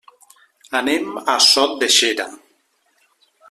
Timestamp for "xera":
1.99-2.29